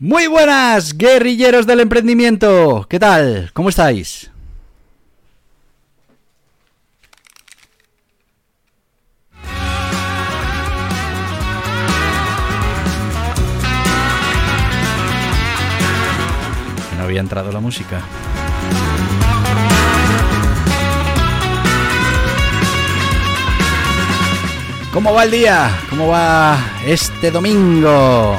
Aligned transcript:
Muy 0.00 0.26
buenas, 0.26 0.98
guerrilleros 0.98 1.66
del 1.66 1.78
emprendimiento. 1.78 2.84
¿Qué 2.90 2.98
tal? 2.98 3.50
¿Cómo 3.52 3.68
estáis? 3.68 4.28
No 16.98 17.04
había 17.04 17.20
entrado 17.20 17.52
la 17.52 17.60
música. 17.60 18.02
¿Cómo 24.92 25.14
va 25.14 25.22
el 25.22 25.30
día? 25.30 25.70
¿Cómo 25.88 26.08
va 26.08 26.58
este 26.84 27.30
domingo? 27.30 28.36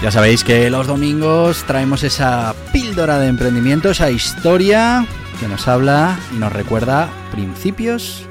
Ya 0.00 0.12
sabéis 0.12 0.44
que 0.44 0.70
los 0.70 0.86
domingos 0.86 1.64
traemos 1.64 2.04
esa 2.04 2.54
píldora 2.72 3.18
de 3.18 3.26
emprendimiento, 3.26 3.90
esa 3.90 4.12
historia 4.12 5.04
que 5.40 5.48
nos 5.48 5.66
habla 5.66 6.16
y 6.32 6.38
nos 6.38 6.52
recuerda 6.52 7.10
principios 7.32 8.24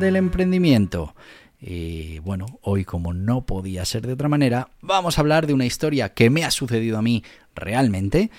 del 0.00 0.16
emprendimiento. 0.16 1.14
Y 1.60 2.18
bueno, 2.18 2.58
hoy 2.62 2.84
como 2.84 3.14
no 3.14 3.42
podía 3.46 3.84
ser 3.84 4.04
de 4.04 4.14
otra 4.14 4.28
manera, 4.28 4.70
vamos 4.80 5.16
a 5.16 5.20
hablar 5.20 5.46
de 5.46 5.54
una 5.54 5.64
historia 5.64 6.08
que 6.08 6.28
me 6.28 6.44
ha 6.44 6.50
sucedido 6.50 6.98
a 6.98 7.02
mí 7.02 7.22
realmente, 7.54 8.32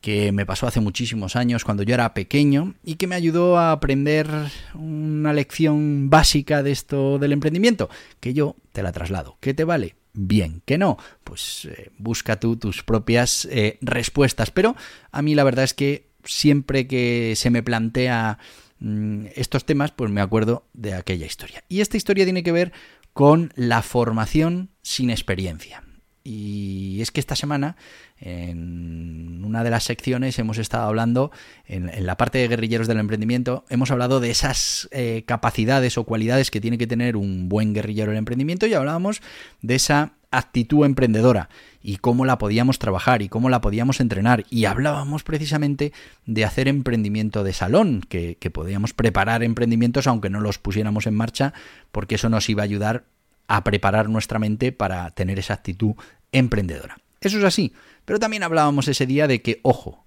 que 0.00 0.32
me 0.32 0.46
pasó 0.46 0.66
hace 0.66 0.80
muchísimos 0.80 1.36
años 1.36 1.64
cuando 1.64 1.82
yo 1.82 1.94
era 1.94 2.14
pequeño 2.14 2.74
y 2.84 2.94
que 2.96 3.06
me 3.06 3.14
ayudó 3.14 3.58
a 3.58 3.72
aprender 3.72 4.28
una 4.74 5.32
lección 5.32 6.10
básica 6.10 6.62
de 6.62 6.72
esto 6.72 7.18
del 7.18 7.32
emprendimiento, 7.32 7.90
que 8.20 8.34
yo 8.34 8.56
te 8.72 8.82
la 8.82 8.92
traslado. 8.92 9.36
¿Qué 9.40 9.54
te 9.54 9.64
vale? 9.64 9.96
bien, 10.16 10.62
que 10.64 10.78
no, 10.78 10.96
pues 11.22 11.66
eh, 11.66 11.90
busca 11.98 12.40
tú 12.40 12.56
tus 12.56 12.82
propias 12.82 13.46
eh, 13.50 13.78
respuestas. 13.80 14.50
Pero 14.50 14.74
a 15.12 15.22
mí 15.22 15.34
la 15.34 15.44
verdad 15.44 15.64
es 15.64 15.74
que 15.74 16.08
siempre 16.24 16.88
que 16.88 17.34
se 17.36 17.50
me 17.50 17.62
plantea 17.62 18.38
mm, 18.80 19.26
estos 19.36 19.64
temas, 19.64 19.92
pues 19.92 20.10
me 20.10 20.20
acuerdo 20.20 20.64
de 20.72 20.94
aquella 20.94 21.26
historia. 21.26 21.62
Y 21.68 21.80
esta 21.80 21.96
historia 21.96 22.24
tiene 22.24 22.42
que 22.42 22.52
ver 22.52 22.72
con 23.12 23.52
la 23.54 23.82
formación 23.82 24.70
sin 24.82 25.10
experiencia. 25.10 25.82
Y 26.28 27.00
es 27.02 27.12
que 27.12 27.20
esta 27.20 27.36
semana, 27.36 27.76
en 28.18 29.44
una 29.44 29.62
de 29.62 29.70
las 29.70 29.84
secciones, 29.84 30.40
hemos 30.40 30.58
estado 30.58 30.88
hablando, 30.88 31.30
en, 31.68 32.04
la 32.04 32.16
parte 32.16 32.38
de 32.38 32.48
guerrilleros 32.48 32.88
del 32.88 32.98
emprendimiento, 32.98 33.64
hemos 33.68 33.92
hablado 33.92 34.18
de 34.18 34.30
esas 34.30 34.88
eh, 34.90 35.22
capacidades 35.24 35.96
o 35.98 36.04
cualidades 36.04 36.50
que 36.50 36.60
tiene 36.60 36.78
que 36.78 36.88
tener 36.88 37.16
un 37.16 37.48
buen 37.48 37.74
guerrillero 37.74 38.10
del 38.10 38.18
emprendimiento 38.18 38.66
y 38.66 38.74
hablábamos 38.74 39.22
de 39.62 39.76
esa 39.76 40.14
actitud 40.32 40.84
emprendedora 40.84 41.48
y 41.80 41.98
cómo 41.98 42.24
la 42.24 42.38
podíamos 42.38 42.80
trabajar 42.80 43.22
y 43.22 43.28
cómo 43.28 43.48
la 43.48 43.60
podíamos 43.60 44.00
entrenar. 44.00 44.44
Y 44.50 44.64
hablábamos 44.64 45.22
precisamente 45.22 45.92
de 46.26 46.44
hacer 46.44 46.66
emprendimiento 46.66 47.44
de 47.44 47.52
salón, 47.52 48.00
que, 48.00 48.36
que 48.40 48.50
podíamos 48.50 48.94
preparar 48.94 49.44
emprendimientos 49.44 50.08
aunque 50.08 50.28
no 50.28 50.40
los 50.40 50.58
pusiéramos 50.58 51.06
en 51.06 51.14
marcha, 51.14 51.54
porque 51.92 52.16
eso 52.16 52.28
nos 52.28 52.48
iba 52.48 52.62
a 52.62 52.64
ayudar 52.64 53.04
a 53.48 53.64
preparar 53.64 54.08
nuestra 54.08 54.38
mente 54.38 54.72
para 54.72 55.10
tener 55.10 55.38
esa 55.38 55.54
actitud 55.54 55.94
emprendedora. 56.32 56.98
Eso 57.20 57.38
es 57.38 57.44
así, 57.44 57.72
pero 58.04 58.18
también 58.18 58.42
hablábamos 58.42 58.88
ese 58.88 59.06
día 59.06 59.26
de 59.26 59.42
que, 59.42 59.60
ojo, 59.62 60.04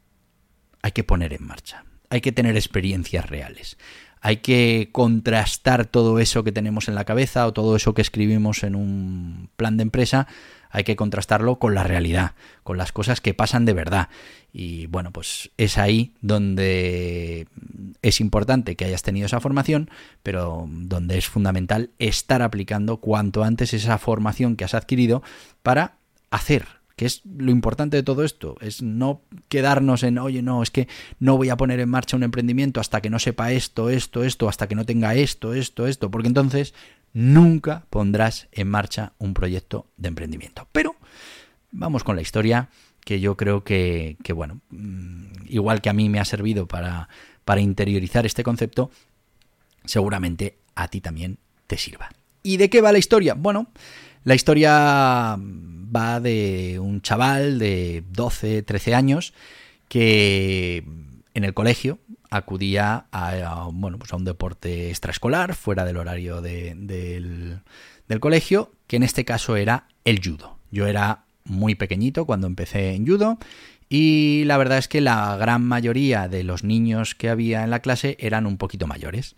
hay 0.82 0.92
que 0.92 1.04
poner 1.04 1.34
en 1.34 1.46
marcha, 1.46 1.86
hay 2.10 2.22
que 2.22 2.32
tener 2.32 2.56
experiencias 2.56 3.30
reales, 3.30 3.78
hay 4.22 4.38
que 4.38 4.90
contrastar 4.92 5.86
todo 5.86 6.20
eso 6.20 6.44
que 6.44 6.52
tenemos 6.52 6.88
en 6.88 6.96
la 6.96 7.06
cabeza 7.06 7.48
o 7.48 7.54
todo 7.54 7.76
eso 7.76 7.94
que 7.94 8.02
escribimos 8.02 8.64
en 8.64 8.76
un 8.76 9.50
plan 9.56 9.78
de 9.78 9.84
empresa, 9.84 10.28
hay 10.70 10.84
que 10.84 10.96
contrastarlo 10.96 11.60
con 11.60 11.76
la 11.76 11.84
realidad, 11.84 12.34
con 12.64 12.78
las 12.78 12.92
cosas 12.92 13.22
que 13.22 13.34
pasan 13.34 13.66
de 13.66 13.74
verdad. 13.74 14.10
Y 14.52 14.88
bueno, 14.88 15.12
pues 15.12 15.52
es 15.58 15.78
ahí 15.78 16.14
donde 16.22 17.48
es 18.02 18.22
importante 18.22 18.76
que 18.76 18.86
hayas 18.86 19.04
tenido 19.04 19.26
esa 19.26 19.40
formación, 19.40 19.90
pero 20.24 20.66
donde 20.68 21.18
es 21.18 21.28
fundamental 21.28 21.92
estar 22.00 22.42
aplicando 22.42 22.98
cuanto 22.98 23.44
antes 23.44 23.74
esa 23.74 23.98
formación 23.98 24.56
que 24.56 24.66
has 24.66 24.74
adquirido 24.74 25.24
para 25.64 25.98
hacer 26.32 26.80
que 27.00 27.06
es 27.06 27.22
lo 27.24 27.50
importante 27.50 27.96
de 27.96 28.04
todo 28.04 28.26
esto, 28.26 28.58
es 28.60 28.82
no 28.82 29.22
quedarnos 29.48 30.04
en, 30.04 30.18
oye, 30.18 30.42
no, 30.42 30.62
es 30.62 30.70
que 30.70 30.90
no 31.18 31.38
voy 31.38 31.48
a 31.48 31.56
poner 31.56 31.80
en 31.80 31.88
marcha 31.88 32.18
un 32.18 32.24
emprendimiento 32.24 32.82
hasta 32.82 33.00
que 33.00 33.10
no 33.10 33.20
sepa 33.20 33.54
esto, 33.54 33.90
esto, 33.90 34.26
esto, 34.26 34.50
hasta 34.50 34.68
que 34.68 34.76
no 34.76 34.84
tenga 34.84 35.16
esto, 35.16 35.54
esto, 35.54 35.88
esto, 35.88 36.12
porque 36.12 36.28
entonces 36.28 36.74
nunca 37.14 37.86
pondrás 37.90 38.48
en 38.52 38.70
marcha 38.70 39.14
un 39.18 39.34
proyecto 39.34 39.88
de 39.98 40.10
emprendimiento. 40.10 40.68
Pero 40.72 40.96
vamos 41.72 42.04
con 42.04 42.16
la 42.16 42.22
historia 42.22 42.70
que 43.04 43.20
yo 43.20 43.38
creo 43.38 43.64
que, 43.64 44.18
bueno, 44.34 44.62
mm, 44.70 45.48
igual 45.48 45.82
que 45.82 45.90
a 45.90 45.94
mí 45.94 46.10
me 46.10 46.20
ha 46.20 46.26
servido 46.26 46.68
para, 46.68 47.10
para 47.46 47.62
interiorizar 47.62 48.26
este 48.26 48.44
concepto, 48.44 48.92
seguramente 49.86 50.58
a 50.76 50.88
ti 50.88 51.02
también 51.02 51.38
te 51.68 51.78
sirva. 51.78 52.10
¿Y 52.44 52.58
de 52.58 52.70
qué 52.70 52.82
va 52.82 52.92
la 52.92 53.00
historia? 53.00 53.34
Bueno, 53.34 53.68
la 54.24 54.36
historia 54.36 55.38
va 55.40 56.20
de 56.20 56.80
un 56.80 57.02
chaval 57.02 57.60
de 57.60 58.04
12, 58.12 58.64
13 58.64 58.96
años 58.96 59.34
que 59.88 60.84
en 61.34 61.44
el 61.44 61.54
colegio 61.54 62.00
acudía 62.30 63.06
a, 63.12 63.70
bueno, 63.72 63.98
pues 63.98 64.14
a 64.14 64.16
un 64.16 64.26
deporte 64.26 64.90
extraescolar 64.90 65.56
fuera 65.56 65.86
del 65.86 65.98
horario 65.98 66.42
del, 66.42 67.60
del 68.08 68.20
colegio, 68.20 68.72
que 68.88 68.98
en 68.98 69.04
este 69.04 69.26
caso 69.26 69.56
era 69.56 69.86
el 70.06 70.22
judo. 70.24 70.58
Yo 70.72 70.88
era 70.88 71.24
muy 71.44 71.76
pequeñito 71.76 72.26
cuando 72.26 72.48
empecé 72.48 72.94
en 72.94 73.08
judo 73.08 73.40
y 73.90 74.44
la 74.46 74.58
verdad 74.58 74.78
es 74.78 74.88
que 74.88 75.02
la 75.02 75.36
gran 75.38 75.64
mayoría 75.64 76.28
de 76.28 76.44
los 76.44 76.64
niños 76.64 77.16
que 77.16 77.30
había 77.30 77.64
en 77.64 77.72
la 77.72 77.80
clase 77.80 78.16
eran 78.20 78.46
un 78.46 78.58
poquito 78.58 78.86
mayores. 78.86 79.36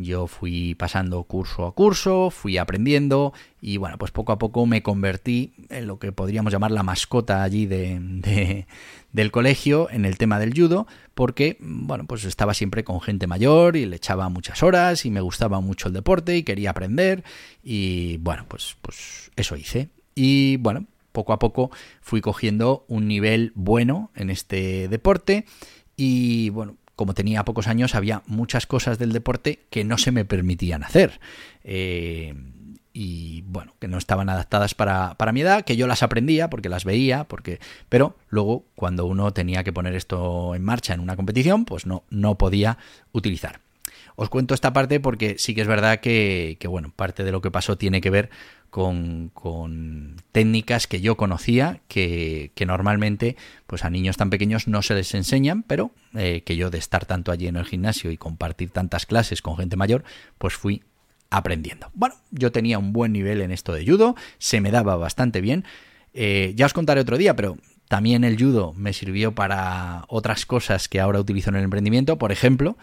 Yo 0.00 0.28
fui 0.28 0.76
pasando 0.76 1.24
curso 1.24 1.66
a 1.66 1.74
curso, 1.74 2.30
fui 2.30 2.56
aprendiendo 2.56 3.32
y 3.60 3.78
bueno, 3.78 3.98
pues 3.98 4.12
poco 4.12 4.30
a 4.30 4.38
poco 4.38 4.64
me 4.64 4.80
convertí 4.80 5.54
en 5.70 5.88
lo 5.88 5.98
que 5.98 6.12
podríamos 6.12 6.52
llamar 6.52 6.70
la 6.70 6.84
mascota 6.84 7.42
allí 7.42 7.66
de, 7.66 8.66
del 9.12 9.30
colegio 9.32 9.90
en 9.90 10.04
el 10.04 10.16
tema 10.16 10.38
del 10.38 10.54
judo, 10.54 10.86
porque 11.14 11.56
bueno, 11.58 12.06
pues 12.06 12.24
estaba 12.24 12.54
siempre 12.54 12.84
con 12.84 13.00
gente 13.00 13.26
mayor 13.26 13.74
y 13.74 13.86
le 13.86 13.96
echaba 13.96 14.28
muchas 14.28 14.62
horas 14.62 15.04
y 15.04 15.10
me 15.10 15.20
gustaba 15.20 15.60
mucho 15.60 15.88
el 15.88 15.94
deporte 15.94 16.36
y 16.36 16.44
quería 16.44 16.70
aprender 16.70 17.24
y 17.64 18.18
bueno, 18.18 18.46
pues, 18.46 18.76
pues 18.80 19.32
eso 19.34 19.56
hice. 19.56 19.88
Y 20.14 20.58
bueno, 20.58 20.86
poco 21.10 21.32
a 21.32 21.40
poco 21.40 21.72
fui 22.00 22.20
cogiendo 22.20 22.84
un 22.86 23.08
nivel 23.08 23.50
bueno 23.56 24.12
en 24.14 24.30
este 24.30 24.86
deporte 24.86 25.44
y 25.96 26.50
bueno, 26.50 26.76
como 26.98 27.14
tenía 27.14 27.44
pocos 27.44 27.68
años, 27.68 27.94
había 27.94 28.24
muchas 28.26 28.66
cosas 28.66 28.98
del 28.98 29.12
deporte 29.12 29.60
que 29.70 29.84
no 29.84 29.98
se 29.98 30.10
me 30.10 30.24
permitían 30.24 30.82
hacer. 30.82 31.20
Eh, 31.62 32.34
y 32.92 33.42
bueno, 33.42 33.74
que 33.78 33.86
no 33.86 33.98
estaban 33.98 34.28
adaptadas 34.28 34.74
para, 34.74 35.14
para, 35.14 35.30
mi 35.30 35.42
edad, 35.42 35.64
que 35.64 35.76
yo 35.76 35.86
las 35.86 36.02
aprendía 36.02 36.50
porque 36.50 36.68
las 36.68 36.84
veía, 36.84 37.22
porque. 37.22 37.60
Pero 37.88 38.16
luego, 38.30 38.64
cuando 38.74 39.06
uno 39.06 39.32
tenía 39.32 39.62
que 39.62 39.72
poner 39.72 39.94
esto 39.94 40.56
en 40.56 40.64
marcha 40.64 40.92
en 40.92 40.98
una 40.98 41.14
competición, 41.14 41.64
pues 41.64 41.86
no, 41.86 42.02
no 42.10 42.36
podía 42.36 42.78
utilizar. 43.12 43.60
Os 44.20 44.30
cuento 44.30 44.52
esta 44.52 44.72
parte 44.72 44.98
porque 44.98 45.36
sí 45.38 45.54
que 45.54 45.60
es 45.60 45.68
verdad 45.68 46.00
que, 46.00 46.58
bueno, 46.68 46.92
parte 46.96 47.22
de 47.22 47.30
lo 47.30 47.40
que 47.40 47.52
pasó 47.52 47.78
tiene 47.78 48.00
que 48.00 48.10
ver 48.10 48.30
con, 48.68 49.30
técnicas 50.32 50.88
que 50.88 51.00
yo 51.00 51.16
conocía, 51.16 51.82
que, 51.86 52.50
que, 52.56 52.66
normalmente 52.66 53.36
pues 53.68 53.84
a 53.84 53.90
niños 53.90 54.16
tan 54.16 54.28
pequeños 54.28 54.66
no 54.66 54.82
se 54.82 54.94
les 54.94 55.14
enseñan, 55.14 55.62
pero 55.62 55.92
eh, 56.16 56.42
que 56.44 56.56
yo 56.56 56.68
de 56.68 56.78
estar 56.78 57.06
tanto 57.06 57.30
allí 57.30 57.46
en 57.46 57.54
el 57.54 57.64
gimnasio 57.64 58.10
y 58.10 58.16
compartir 58.16 58.70
tantas 58.70 59.06
clases 59.06 59.40
con 59.40 59.56
gente 59.56 59.76
mayor, 59.76 60.02
pues 60.38 60.54
fui 60.54 60.82
aprendiendo. 61.30 61.88
Bueno, 61.94 62.16
yo 62.32 62.50
tenía 62.50 62.80
un 62.80 62.92
buen 62.92 63.12
nivel 63.12 63.40
en 63.40 63.52
esto 63.52 63.72
de 63.72 63.86
judo, 63.86 64.16
se 64.38 64.60
me 64.60 64.72
daba 64.72 64.96
bastante 64.96 65.40
bien. 65.40 65.64
Eh, 66.12 66.54
ya 66.56 66.66
os 66.66 66.72
contaré 66.72 67.02
otro 67.02 67.18
día, 67.18 67.36
pero 67.36 67.56
también 67.86 68.24
el 68.24 68.36
judo 68.36 68.72
me 68.72 68.92
sirvió 68.94 69.36
para 69.36 70.06
otras 70.08 70.44
cosas 70.44 70.88
que 70.88 70.98
ahora 70.98 71.20
utilizo 71.20 71.50
en 71.50 71.56
el 71.56 71.62
emprendimiento. 71.62 72.18
Por 72.18 72.32
ejemplo, 72.32 72.76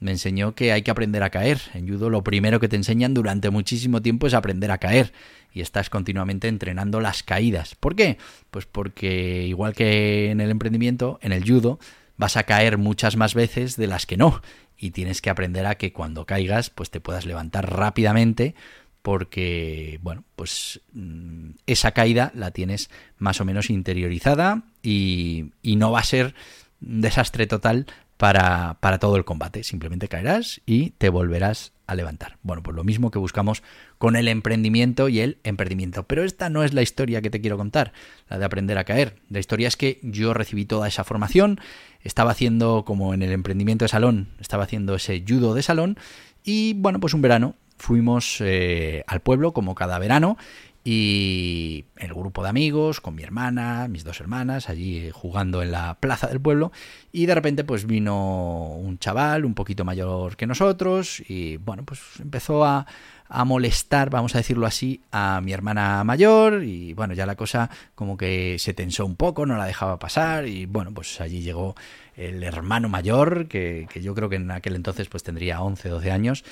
me 0.00 0.10
enseñó 0.10 0.54
que 0.54 0.72
hay 0.72 0.82
que 0.82 0.90
aprender 0.90 1.22
a 1.22 1.30
caer. 1.30 1.60
En 1.74 1.88
judo 1.88 2.10
lo 2.10 2.24
primero 2.24 2.58
que 2.58 2.68
te 2.68 2.76
enseñan 2.76 3.14
durante 3.14 3.50
muchísimo 3.50 4.02
tiempo 4.02 4.26
es 4.26 4.34
aprender 4.34 4.70
a 4.70 4.78
caer. 4.78 5.12
Y 5.52 5.60
estás 5.60 5.90
continuamente 5.90 6.48
entrenando 6.48 7.00
las 7.00 7.22
caídas. 7.22 7.74
¿Por 7.74 7.94
qué? 7.94 8.18
Pues 8.50 8.66
porque 8.66 9.44
igual 9.46 9.74
que 9.74 10.30
en 10.30 10.40
el 10.40 10.50
emprendimiento, 10.50 11.18
en 11.22 11.32
el 11.32 11.48
judo 11.48 11.78
vas 12.16 12.36
a 12.36 12.44
caer 12.44 12.78
muchas 12.78 13.16
más 13.16 13.34
veces 13.34 13.76
de 13.76 13.86
las 13.86 14.06
que 14.06 14.16
no. 14.16 14.42
Y 14.76 14.92
tienes 14.92 15.20
que 15.20 15.30
aprender 15.30 15.66
a 15.66 15.74
que 15.76 15.92
cuando 15.92 16.24
caigas, 16.24 16.70
pues 16.70 16.90
te 16.90 17.00
puedas 17.00 17.26
levantar 17.26 17.70
rápidamente 17.70 18.54
porque, 19.02 19.98
bueno, 20.02 20.24
pues 20.36 20.80
mm, 20.92 21.50
esa 21.66 21.92
caída 21.92 22.32
la 22.34 22.50
tienes 22.50 22.90
más 23.18 23.40
o 23.40 23.44
menos 23.44 23.70
interiorizada 23.70 24.62
y, 24.82 25.52
no 25.62 25.92
va 25.92 26.00
a 26.00 26.04
ser 26.04 26.34
un 26.82 27.00
desastre 27.00 27.46
total 27.46 27.86
para, 28.20 28.76
para, 28.80 28.98
todo 28.98 29.16
el 29.16 29.24
combate. 29.24 29.64
Simplemente 29.64 30.06
caerás 30.06 30.60
y 30.66 30.90
te 30.90 31.08
volverás 31.08 31.72
a 31.86 31.94
levantar. 31.94 32.36
Bueno, 32.42 32.62
pues 32.62 32.76
lo 32.76 32.84
mismo 32.84 33.10
que 33.10 33.18
buscamos 33.18 33.62
con 33.96 34.14
el 34.14 34.28
emprendimiento 34.28 35.08
y 35.08 35.20
el 35.20 35.38
emprendimiento. 35.42 36.02
Pero 36.02 36.22
esta 36.22 36.50
no 36.50 36.62
es 36.62 36.74
la 36.74 36.82
historia 36.82 37.22
que 37.22 37.30
te 37.30 37.40
quiero 37.40 37.56
contar, 37.56 37.94
la 38.28 38.38
de 38.38 38.44
aprender 38.44 38.76
a 38.76 38.84
caer. 38.84 39.16
La 39.30 39.38
historia 39.38 39.68
es 39.68 39.78
que 39.78 40.00
yo 40.02 40.34
recibí 40.34 40.66
toda 40.66 40.86
esa 40.86 41.02
formación, 41.02 41.60
estaba 42.02 42.32
haciendo 42.32 42.84
como 42.84 43.14
en 43.14 43.22
el 43.22 43.32
emprendimiento 43.32 43.86
de 43.86 43.88
salón, 43.88 44.28
estaba 44.38 44.64
haciendo 44.64 44.96
ese 44.96 45.24
judo 45.26 45.54
de 45.54 45.62
salón 45.62 45.96
y 46.44 46.74
bueno, 46.74 47.00
pues 47.00 47.14
un 47.14 47.22
verano 47.22 47.54
fuimos 47.78 48.42
eh, 48.42 49.02
al 49.06 49.20
pueblo 49.20 49.54
como 49.54 49.74
cada 49.74 49.98
verano 49.98 50.36
y 50.82 51.84
el 51.96 52.14
grupo 52.14 52.42
de 52.42 52.48
amigos, 52.48 53.00
con 53.00 53.14
mi 53.14 53.22
hermana, 53.22 53.86
mis 53.88 54.04
dos 54.04 54.20
hermanas, 54.20 54.68
allí 54.68 55.10
jugando 55.12 55.62
en 55.62 55.72
la 55.72 55.98
plaza 56.00 56.26
del 56.26 56.40
pueblo, 56.40 56.72
y 57.12 57.26
de 57.26 57.34
repente 57.34 57.64
pues 57.64 57.86
vino 57.86 58.68
un 58.76 58.98
chaval 58.98 59.44
un 59.44 59.54
poquito 59.54 59.84
mayor 59.84 60.36
que 60.36 60.46
nosotros, 60.46 61.22
y 61.28 61.58
bueno, 61.58 61.84
pues 61.84 62.00
empezó 62.18 62.64
a, 62.64 62.86
a 63.28 63.44
molestar, 63.44 64.08
vamos 64.08 64.34
a 64.34 64.38
decirlo 64.38 64.66
así, 64.66 65.02
a 65.12 65.40
mi 65.42 65.52
hermana 65.52 66.02
mayor, 66.04 66.64
y 66.64 66.94
bueno, 66.94 67.12
ya 67.14 67.26
la 67.26 67.36
cosa 67.36 67.70
como 67.94 68.16
que 68.16 68.56
se 68.58 68.72
tensó 68.72 69.04
un 69.04 69.16
poco, 69.16 69.44
no 69.44 69.56
la 69.56 69.66
dejaba 69.66 69.98
pasar, 69.98 70.46
y 70.46 70.64
bueno, 70.64 70.92
pues 70.94 71.20
allí 71.20 71.42
llegó 71.42 71.74
el 72.16 72.42
hermano 72.42 72.88
mayor, 72.88 73.48
que, 73.48 73.86
que 73.92 74.00
yo 74.00 74.14
creo 74.14 74.30
que 74.30 74.36
en 74.36 74.50
aquel 74.50 74.76
entonces 74.76 75.08
pues 75.08 75.22
tendría 75.22 75.60
11, 75.60 75.88
12 75.90 76.10
años, 76.10 76.44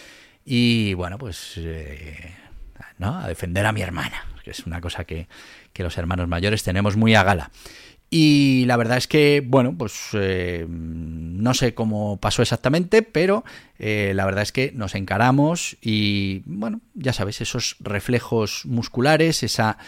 y 0.44 0.94
bueno, 0.94 1.18
pues 1.18 1.54
eh, 1.56 2.34
¿no? 2.98 3.18
a 3.18 3.28
defender 3.28 3.66
a 3.66 3.72
mi 3.72 3.82
hermana, 3.82 4.24
que 4.42 4.50
es 4.50 4.66
una 4.66 4.80
cosa 4.80 5.04
que, 5.04 5.28
los 5.76 5.96
hermanos 5.96 6.26
mayores 6.26 6.64
tenemos 6.64 6.96
muy 6.96 7.14
a 7.14 7.22
gala. 7.22 7.50
Y 8.10 8.64
la 8.66 8.76
verdad 8.76 8.96
es 8.96 9.06
que, 9.06 9.44
bueno, 9.46 9.76
pues 9.78 10.08
eh, 10.14 10.66
no 10.68 11.54
sé 11.54 11.74
cómo 11.74 12.16
pasó 12.16 12.42
exactamente, 12.42 13.02
pero 13.02 13.44
eh, 13.78 14.12
la 14.14 14.24
verdad 14.24 14.42
es 14.42 14.50
que 14.50 14.72
nos 14.74 14.96
encaramos 14.96 15.76
y, 15.80 16.42
bueno, 16.46 16.80
ya 16.94 17.12
sabes, 17.12 17.40
esos 17.40 17.76
reflejos 17.78 18.64
musculares, 18.64 19.44
esa 19.44 19.78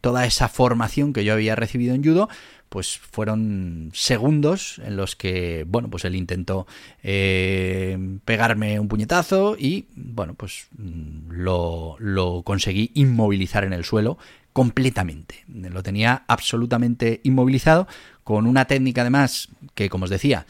toda 0.00 0.26
esa 0.26 0.48
formación 0.48 1.12
que 1.12 1.24
yo 1.24 1.32
había 1.32 1.54
recibido 1.54 1.94
en 1.94 2.02
judo, 2.02 2.28
pues 2.74 2.98
fueron 2.98 3.90
segundos 3.92 4.80
en 4.84 4.96
los 4.96 5.14
que, 5.14 5.64
bueno, 5.64 5.88
pues 5.88 6.04
él 6.04 6.16
intentó 6.16 6.66
eh, 7.04 7.96
pegarme 8.24 8.80
un 8.80 8.88
puñetazo 8.88 9.56
y, 9.56 9.86
bueno, 9.94 10.34
pues 10.34 10.66
mm, 10.76 11.30
lo, 11.30 11.94
lo 12.00 12.42
conseguí 12.42 12.90
inmovilizar 12.94 13.62
en 13.62 13.74
el 13.74 13.84
suelo 13.84 14.18
completamente. 14.52 15.44
Lo 15.46 15.84
tenía 15.84 16.24
absolutamente 16.26 17.20
inmovilizado 17.22 17.86
con 18.24 18.44
una 18.44 18.64
técnica 18.64 19.02
además 19.02 19.50
que, 19.76 19.88
como 19.88 20.06
os 20.06 20.10
decía, 20.10 20.44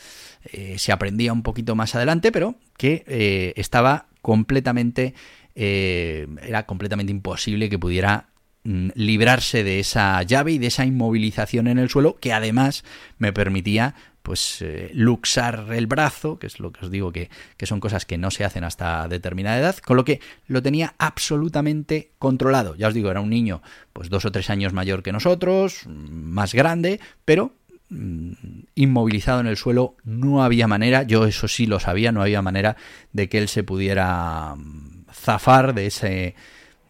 eh, 0.51 0.77
se 0.79 0.93
aprendía 0.93 1.31
un 1.31 1.43
poquito 1.43 1.75
más 1.75 1.95
adelante, 1.95 2.33
pero 2.33 2.55
que 2.79 3.05
eh, 3.07 3.53
estaba 3.57 4.07
completamente... 4.23 5.13
era 5.55 6.67
completamente 6.67 7.13
imposible 7.13 7.69
que 7.69 7.79
pudiera 7.79 8.29
Mm, 8.67 8.89
librarse 8.95 9.63
de 9.63 9.79
esa 9.79 10.23
llave 10.23 10.53
y 10.53 10.59
de 10.59 10.69
esa 10.69 10.87
inmovilización 10.87 11.67
en 11.67 11.77
el 11.77 11.91
suelo 11.91 12.17
que 12.17 12.33
además 12.33 12.83
me 13.19 13.31
permitía 13.31 13.95
pues 14.23 14.63
eh, 14.63 14.91
luxar 14.95 15.67
el 15.75 15.87
brazo, 15.87 16.39
que 16.39 16.47
es 16.47 16.59
lo 16.59 16.73
que 16.73 16.87
os 16.87 16.91
digo 16.91 17.13
que, 17.13 17.29
que, 17.59 17.67
son 17.67 17.79
cosas 17.79 18.07
que 18.07 18.17
no 18.17 18.31
se 18.31 18.43
hacen 18.43 18.65
hasta 18.65 19.07
determinada 19.07 19.59
edad, 19.59 19.77
con 19.77 19.99
lo 19.99 20.07
que 20.07 20.21
lo 20.47 20.63
tenía 20.63 20.95
absolutamente 20.97 22.13
controlado. 22.19 22.75
Ya 22.75 22.89
os 22.89 22.95
digo, 22.95 23.11
era 23.11 23.21
un 23.21 23.29
niño 23.29 23.61
pues 23.93 24.09
dos 24.09 24.25
o 24.25 24.33
tres 24.33 24.49
años 24.49 24.73
mayor 24.73 25.03
que 25.03 25.13
nosotros, 25.13 25.83
más 25.87 26.55
grande, 26.55 27.01
pero 27.27 27.53
mm, 27.91 28.33
inmovilizado 28.77 29.41
en 29.41 29.47
el 29.47 29.59
suelo 29.59 29.97
no 30.05 30.43
había 30.43 30.69
manera, 30.69 31.03
yo 31.03 31.27
eso 31.27 31.49
sí 31.49 31.67
lo 31.67 31.81
sabía, 31.81 32.13
no 32.13 32.23
había 32.23 32.41
manera 32.41 32.77
de 33.13 33.29
que 33.29 33.37
él 33.37 33.49
se 33.49 33.63
pudiera 33.63 34.55
mm, 34.57 34.94
zafar 35.25 35.75
de 35.75 35.87
ese 35.87 36.35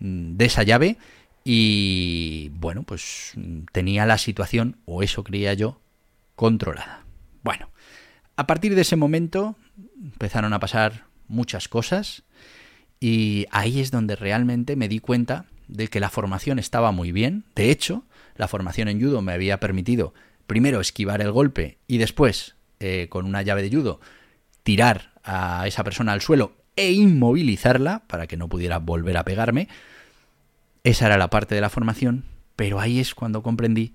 de 0.01 0.45
esa 0.45 0.63
llave 0.63 0.99
y 1.45 2.51
bueno, 2.55 2.85
pues 2.85 3.35
tenía 3.73 4.07
la 4.07 4.17
situación, 4.17 4.79
o 4.87 5.03
eso 5.03 5.23
creía 5.25 5.53
yo, 5.53 5.79
controlada. 6.37 7.05
Bueno, 7.43 7.71
a 8.37 8.47
partir 8.47 8.75
de 8.75 8.81
ese 8.81 8.97
momento 8.97 9.55
empezaron 10.03 10.55
a 10.55 10.61
pasar 10.61 11.05
muchas 11.29 11.69
cosas 11.69 12.23
y 12.99 13.47
ahí 13.51 13.81
es 13.81 13.91
donde 13.91 14.17
realmente 14.17 14.75
me 14.75 14.89
di 14.89 15.01
cuenta 15.01 15.45
de 15.69 15.89
que 15.89 16.01
la 16.01 16.09
formación 16.09 16.59
estaba 16.59 16.93
muy 16.93 17.13
bien. 17.13 17.45
De 17.55 17.71
hecho, 17.71 18.05
la 18.37 18.49
formación 18.49 18.89
en 18.89 19.01
judo 19.01 19.21
me 19.21 19.33
había 19.33 19.61
permitido 19.61 20.15
primero 20.47 20.81
esquivar 20.81 21.21
el 21.21 21.31
golpe 21.31 21.79
y 21.87 21.99
después, 21.99 22.57
eh, 22.81 23.09
con 23.11 23.27
una 23.27 23.43
llave 23.43 23.63
de 23.63 23.75
judo, 23.75 24.01
tirar 24.63 25.13
a 25.23 25.67
esa 25.67 25.85
persona 25.85 26.13
al 26.13 26.23
suelo 26.23 26.64
e 26.77 26.93
inmovilizarla 26.93 28.05
para 28.07 28.27
que 28.27 28.37
no 28.37 28.49
pudiera 28.49 28.79
volver 28.79 29.17
a 29.17 29.25
pegarme. 29.25 29.69
Esa 30.83 31.07
era 31.07 31.19
la 31.19 31.31
parte 31.31 31.55
de 31.55 31.61
la 31.61 31.71
formación, 31.71 32.25
pero 32.57 32.81
ahí 32.81 33.01
es 33.01 33.15
cuando 33.15 33.43
comprendí 33.43 33.95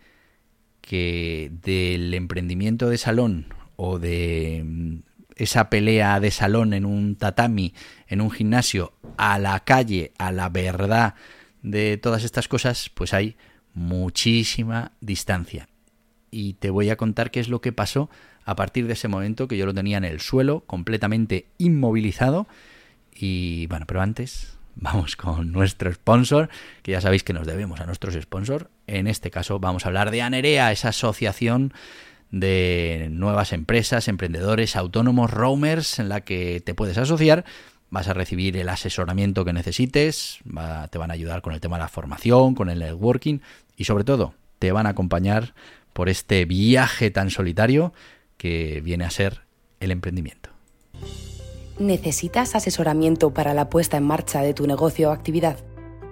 que 0.82 1.52
del 1.62 2.14
emprendimiento 2.14 2.90
de 2.90 2.98
salón 2.98 3.54
o 3.76 4.00
de 4.00 4.64
mm, 4.66 4.98
esa 5.36 5.70
pelea 5.70 6.20
de 6.20 6.32
salón 6.32 6.74
en 6.74 6.86
un 6.86 7.16
tatami, 7.16 7.74
en 8.08 8.22
un 8.22 8.32
gimnasio, 8.32 8.94
a 9.18 9.40
la 9.40 9.60
calle, 9.62 10.14
a 10.18 10.32
la 10.32 10.50
verdad 10.50 11.16
de 11.62 11.98
todas 11.98 12.24
estas 12.24 12.48
cosas, 12.48 12.90
pues 12.94 13.14
hay 13.14 13.38
muchísima 13.74 14.94
distancia. 15.00 15.70
Y 16.32 16.54
te 16.54 16.70
voy 16.70 16.90
a 16.90 16.98
contar 16.98 17.32
qué 17.32 17.40
es 17.40 17.50
lo 17.50 17.62
que 17.62 17.72
pasó 17.72 18.10
a 18.46 18.56
partir 18.56 18.88
de 18.88 18.94
ese 18.94 19.08
momento 19.08 19.48
que 19.48 19.58
yo 19.58 19.66
lo 19.66 19.74
tenía 19.74 19.98
en 19.98 20.06
el 20.06 20.20
suelo, 20.20 20.62
completamente 20.66 21.48
inmovilizado. 21.58 22.48
Y 23.14 23.68
bueno, 23.68 23.86
pero 23.86 24.02
antes 24.02 24.58
vamos 24.76 25.16
con 25.16 25.52
nuestro 25.52 25.92
sponsor, 25.94 26.50
que 26.82 26.92
ya 26.92 27.02
sabéis 27.02 27.24
que 27.24 27.34
nos 27.34 27.48
debemos 27.48 27.80
a 27.80 27.86
nuestros 27.86 28.16
sponsors. 28.16 28.66
En 28.88 29.08
este 29.08 29.32
caso 29.32 29.60
vamos 29.60 29.86
a 29.86 29.90
hablar 29.90 30.12
de 30.12 30.22
Anerea, 30.22 30.72
esa 30.72 30.90
asociación 30.90 31.74
de 32.32 33.08
nuevas 33.12 33.54
empresas, 33.54 34.08
emprendedores, 34.08 34.76
autónomos, 34.76 35.32
roamers, 35.32 36.00
en 36.00 36.10
la 36.10 36.22
que 36.22 36.62
te 36.64 36.74
puedes 36.74 36.98
asociar. 36.98 37.44
Vas 37.90 38.08
a 38.08 38.14
recibir 38.14 38.56
el 38.56 38.70
asesoramiento 38.70 39.46
que 39.46 39.54
necesites, 39.54 40.40
te 40.92 40.98
van 40.98 41.10
a 41.10 41.14
ayudar 41.14 41.42
con 41.42 41.54
el 41.54 41.60
tema 41.60 41.78
de 41.78 41.84
la 41.84 41.90
formación, 41.90 42.54
con 42.54 42.70
el 42.70 42.80
networking 42.80 43.40
y 43.76 43.86
sobre 43.86 44.04
todo 44.04 44.36
te 44.60 44.72
van 44.72 44.86
a 44.86 44.90
acompañar 44.90 45.56
por 45.94 46.08
este 46.08 46.46
viaje 46.46 47.10
tan 47.10 47.32
solitario 47.32 47.94
que 48.40 48.82
viene 48.82 49.04
a 49.04 49.12
ser 49.12 49.42
el 49.82 49.92
emprendimiento. 49.92 50.50
¿Necesitas 51.78 52.56
asesoramiento 52.56 53.34
para 53.34 53.54
la 53.54 53.70
puesta 53.70 53.98
en 53.98 54.04
marcha 54.04 54.42
de 54.42 54.54
tu 54.54 54.66
negocio 54.66 55.10
o 55.10 55.12
actividad? 55.12 55.58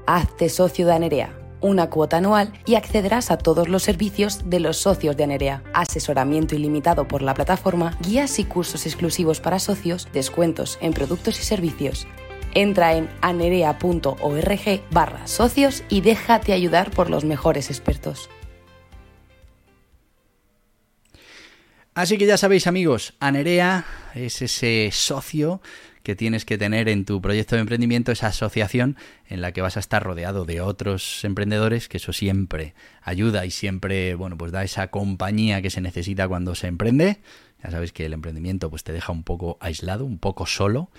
Hazte 0.06 0.50
socio 0.50 0.86
de 0.86 0.94
Anerea, 0.94 1.34
una 1.62 1.90
cuota 1.90 2.18
anual 2.18 2.54
y 2.66 2.76
accederás 2.76 3.32
a 3.32 3.38
todos 3.38 3.68
los 3.70 3.84
servicios 3.84 4.50
de 4.50 4.60
los 4.60 4.78
socios 4.78 5.18
de 5.18 5.24
Anerea. 5.24 5.64
Asesoramiento 5.74 6.56
ilimitado 6.56 7.08
por 7.08 7.22
la 7.22 7.34
plataforma, 7.34 7.98
guías 8.02 8.40
y 8.40 8.44
cursos 8.44 8.86
exclusivos 8.86 9.40
para 9.40 9.60
socios, 9.60 10.08
descuentos 10.14 10.78
en 10.82 10.94
productos 10.94 11.40
y 11.40 11.44
servicios. 11.44 12.08
Entra 12.54 12.96
en 12.96 13.10
anerea.org 13.22 14.82
barra 14.92 15.28
socios 15.28 15.84
y 15.90 16.02
déjate 16.02 16.54
ayudar 16.54 16.92
por 16.92 17.10
los 17.10 17.24
mejores 17.24 17.70
expertos. 17.70 18.30
Así 21.98 22.20
que 22.20 22.28
ya 22.28 22.38
sabéis 22.38 22.68
amigos, 22.68 23.16
Anerea 23.20 23.84
es 24.14 24.44
ese 24.44 24.92
socio 24.94 25.64
que 26.04 26.16
tienes 26.16 26.46
que 26.46 26.60
tener 26.60 26.90
en 26.90 27.06
tu 27.06 27.20
proyecto 27.24 27.56
de 27.56 27.62
emprendimiento, 27.62 28.12
esa 28.12 28.28
asociación 28.28 28.98
en 29.28 29.42
la 29.42 29.52
que 29.52 29.62
vas 29.62 29.78
a 29.78 29.80
estar 29.80 30.04
rodeado 30.04 30.46
de 30.46 30.62
otros 30.62 31.26
emprendedores, 31.26 31.90
que 31.90 31.98
eso 31.98 32.14
siempre 32.14 32.76
ayuda 33.02 33.48
y 33.48 33.50
siempre, 33.50 34.14
bueno, 34.14 34.38
pues 34.38 34.52
da 34.52 34.64
esa 34.64 34.90
compañía 34.90 35.64
que 35.64 35.72
se 35.72 35.82
necesita 35.82 36.28
cuando 36.28 36.54
se 36.54 36.68
emprende. 36.68 37.18
Ya 37.64 37.72
sabéis 37.72 37.94
que 37.94 38.06
el 38.06 38.14
emprendimiento 38.14 38.70
pues 38.70 38.84
te 38.84 38.94
deja 38.94 39.12
un 39.12 39.24
poco 39.24 39.58
aislado, 39.60 40.06
un 40.06 40.20
poco 40.20 40.46
solo 40.46 40.92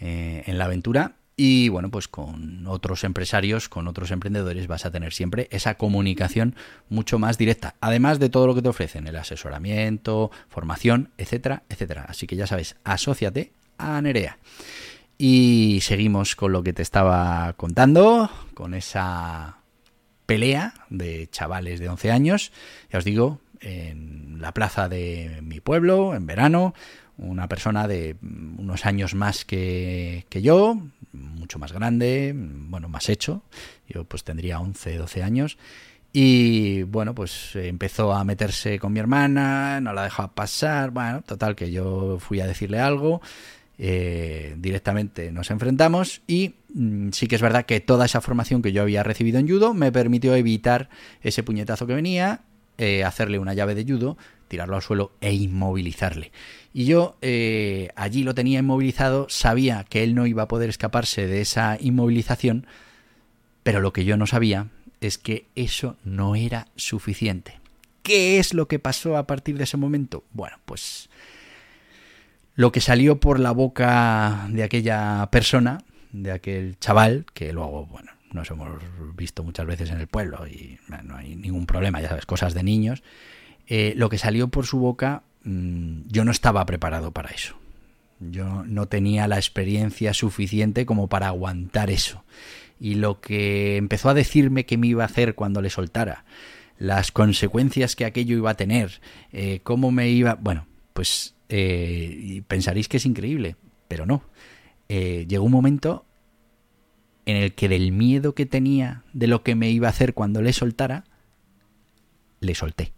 eh, 0.00 0.42
en 0.46 0.58
la 0.58 0.64
aventura. 0.64 1.18
Y 1.44 1.70
bueno, 1.70 1.90
pues 1.90 2.06
con 2.06 2.68
otros 2.68 3.02
empresarios, 3.02 3.68
con 3.68 3.88
otros 3.88 4.12
emprendedores 4.12 4.68
vas 4.68 4.86
a 4.86 4.92
tener 4.92 5.12
siempre 5.12 5.48
esa 5.50 5.74
comunicación 5.74 6.54
mucho 6.88 7.18
más 7.18 7.36
directa, 7.36 7.74
además 7.80 8.20
de 8.20 8.28
todo 8.28 8.46
lo 8.46 8.54
que 8.54 8.62
te 8.62 8.68
ofrecen, 8.68 9.08
el 9.08 9.16
asesoramiento, 9.16 10.30
formación, 10.48 11.10
etcétera, 11.18 11.64
etcétera. 11.68 12.06
Así 12.08 12.28
que 12.28 12.36
ya 12.36 12.46
sabes, 12.46 12.76
asóciate 12.84 13.50
a 13.76 14.00
Nerea. 14.00 14.38
Y 15.18 15.80
seguimos 15.82 16.36
con 16.36 16.52
lo 16.52 16.62
que 16.62 16.72
te 16.72 16.82
estaba 16.82 17.54
contando, 17.54 18.30
con 18.54 18.72
esa 18.72 19.58
pelea 20.26 20.74
de 20.90 21.28
chavales 21.28 21.80
de 21.80 21.88
11 21.88 22.12
años, 22.12 22.52
ya 22.88 23.00
os 23.00 23.04
digo, 23.04 23.40
en 23.60 24.40
la 24.40 24.54
plaza 24.54 24.88
de 24.88 25.40
mi 25.42 25.58
pueblo, 25.58 26.14
en 26.14 26.24
verano, 26.24 26.72
una 27.18 27.48
persona 27.48 27.88
de 27.88 28.16
unos 28.22 28.86
años 28.86 29.14
más 29.14 29.44
que, 29.44 30.24
que, 30.28 30.40
yo, 30.40 30.78
mucho 31.52 31.58
más 31.58 31.72
grande, 31.72 32.32
bueno, 32.34 32.88
más 32.88 33.10
hecho, 33.10 33.42
yo 33.86 34.04
pues 34.04 34.24
tendría 34.24 34.58
11, 34.58 34.96
12 34.96 35.22
años, 35.22 35.58
y 36.10 36.82
bueno, 36.84 37.14
pues 37.14 37.54
empezó 37.56 38.14
a 38.14 38.24
meterse 38.24 38.78
con 38.78 38.94
mi 38.94 39.00
hermana, 39.00 39.78
no 39.82 39.92
la 39.92 40.04
dejaba 40.04 40.34
pasar, 40.34 40.92
bueno, 40.92 41.20
total 41.20 41.54
que 41.54 41.70
yo 41.70 42.18
fui 42.20 42.40
a 42.40 42.46
decirle 42.46 42.80
algo, 42.80 43.20
eh, 43.76 44.54
directamente 44.56 45.30
nos 45.30 45.50
enfrentamos 45.50 46.22
y 46.26 46.54
mm, 46.72 47.10
sí 47.10 47.26
que 47.26 47.36
es 47.36 47.42
verdad 47.42 47.66
que 47.66 47.80
toda 47.80 48.06
esa 48.06 48.22
formación 48.22 48.62
que 48.62 48.72
yo 48.72 48.80
había 48.80 49.02
recibido 49.02 49.38
en 49.38 49.48
judo 49.48 49.74
me 49.74 49.92
permitió 49.92 50.34
evitar 50.34 50.88
ese 51.20 51.42
puñetazo 51.42 51.86
que 51.86 51.94
venía, 51.94 52.44
eh, 52.78 53.04
hacerle 53.04 53.38
una 53.38 53.52
llave 53.52 53.74
de 53.74 53.84
judo, 53.84 54.16
tirarlo 54.48 54.76
al 54.76 54.82
suelo 54.82 55.12
e 55.20 55.34
inmovilizarle. 55.34 56.32
Y 56.72 56.86
yo 56.86 57.16
eh, 57.20 57.90
allí 57.96 58.24
lo 58.24 58.34
tenía 58.34 58.60
inmovilizado, 58.60 59.26
sabía 59.28 59.84
que 59.84 60.02
él 60.02 60.14
no 60.14 60.26
iba 60.26 60.44
a 60.44 60.48
poder 60.48 60.70
escaparse 60.70 61.26
de 61.26 61.42
esa 61.42 61.76
inmovilización, 61.80 62.66
pero 63.62 63.80
lo 63.80 63.92
que 63.92 64.04
yo 64.04 64.16
no 64.16 64.26
sabía 64.26 64.68
es 65.00 65.18
que 65.18 65.46
eso 65.54 65.96
no 66.04 66.34
era 66.34 66.68
suficiente. 66.76 67.60
¿Qué 68.02 68.38
es 68.38 68.54
lo 68.54 68.68
que 68.68 68.78
pasó 68.78 69.16
a 69.16 69.26
partir 69.26 69.58
de 69.58 69.64
ese 69.64 69.76
momento? 69.76 70.24
Bueno, 70.32 70.56
pues 70.64 71.08
lo 72.54 72.72
que 72.72 72.80
salió 72.80 73.20
por 73.20 73.38
la 73.38 73.52
boca 73.52 74.46
de 74.50 74.62
aquella 74.62 75.28
persona, 75.30 75.78
de 76.12 76.32
aquel 76.32 76.78
chaval, 76.78 77.26
que 77.32 77.52
luego, 77.52 77.86
bueno, 77.86 78.12
nos 78.32 78.50
hemos 78.50 78.82
visto 79.14 79.42
muchas 79.42 79.66
veces 79.66 79.90
en 79.90 80.00
el 80.00 80.06
pueblo 80.06 80.46
y 80.46 80.78
no 81.04 81.16
hay 81.16 81.36
ningún 81.36 81.66
problema, 81.66 82.00
ya 82.00 82.08
sabes, 82.08 82.26
cosas 82.26 82.54
de 82.54 82.62
niños, 82.62 83.02
eh, 83.66 83.94
lo 83.96 84.08
que 84.08 84.18
salió 84.18 84.48
por 84.48 84.66
su 84.66 84.78
boca, 84.78 85.22
mmm, 85.44 86.02
yo 86.08 86.24
no 86.24 86.30
estaba 86.30 86.64
preparado 86.66 87.12
para 87.12 87.30
eso. 87.30 87.56
Yo 88.30 88.64
no 88.64 88.86
tenía 88.86 89.26
la 89.26 89.36
experiencia 89.36 90.14
suficiente 90.14 90.86
como 90.86 91.08
para 91.08 91.28
aguantar 91.28 91.90
eso. 91.90 92.24
Y 92.78 92.94
lo 92.94 93.20
que 93.20 93.76
empezó 93.76 94.08
a 94.10 94.14
decirme 94.14 94.66
que 94.66 94.76
me 94.76 94.86
iba 94.86 95.02
a 95.02 95.06
hacer 95.06 95.34
cuando 95.34 95.60
le 95.60 95.70
soltara, 95.70 96.24
las 96.78 97.12
consecuencias 97.12 97.96
que 97.96 98.04
aquello 98.04 98.36
iba 98.36 98.50
a 98.50 98.56
tener, 98.56 99.00
eh, 99.32 99.60
cómo 99.62 99.90
me 99.90 100.08
iba... 100.08 100.34
Bueno, 100.34 100.66
pues 100.92 101.34
eh, 101.48 102.42
pensaréis 102.48 102.88
que 102.88 102.96
es 102.96 103.06
increíble, 103.06 103.56
pero 103.88 104.06
no. 104.06 104.22
Eh, 104.88 105.26
llegó 105.28 105.44
un 105.44 105.52
momento 105.52 106.04
en 107.24 107.36
el 107.36 107.54
que 107.54 107.68
del 107.68 107.92
miedo 107.92 108.34
que 108.34 108.46
tenía 108.46 109.04
de 109.12 109.26
lo 109.26 109.42
que 109.42 109.54
me 109.54 109.70
iba 109.70 109.86
a 109.86 109.90
hacer 109.90 110.14
cuando 110.14 110.42
le 110.42 110.52
soltara, 110.52 111.04
le 112.40 112.54
solté. 112.54 112.92